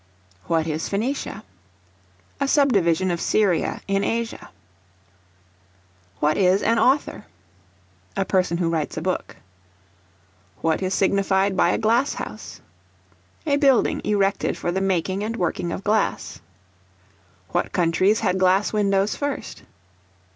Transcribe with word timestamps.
What 0.47 0.65
is 0.65 0.89
Phenicia? 0.89 1.43
A 2.39 2.47
sub 2.47 2.73
division 2.73 3.11
of 3.11 3.21
Syria 3.21 3.81
in 3.87 4.03
Asia. 4.03 4.49
What 6.19 6.37
is 6.37 6.63
an 6.63 6.79
author? 6.79 7.25
A 8.17 8.25
person 8.25 8.57
who 8.57 8.71
writes 8.71 8.97
a 8.97 9.01
book. 9.03 9.35
What 10.61 10.81
is 10.81 10.95
signified 10.95 11.55
by 11.55 11.69
a 11.69 11.77
glass 11.77 12.15
house? 12.15 12.61
A 13.45 13.57
building 13.57 14.01
erected 14.03 14.57
for 14.57 14.71
the 14.71 14.81
making 14.81 15.23
and 15.23 15.35
working 15.35 15.71
of 15.71 15.83
glass. 15.83 16.41
What 17.49 17.71
countries 17.71 18.21
had 18.21 18.39
glass 18.39 18.73
windows 18.73 19.15
first? 19.15 19.61